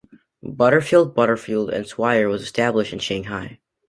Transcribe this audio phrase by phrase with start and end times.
[0.41, 3.59] Butterfield, Butterfield and Swire was established in Shanghai.